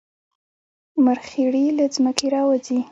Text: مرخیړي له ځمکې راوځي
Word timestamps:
مرخیړي 1.05 1.65
له 1.77 1.85
ځمکې 1.95 2.27
راوځي 2.35 2.77